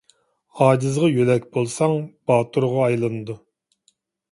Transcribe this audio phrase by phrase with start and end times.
[0.63, 1.95] ئاجىزغا يۆلەك بولساڭ،
[2.33, 3.39] باتۇرغا ئايلىنىدۇ.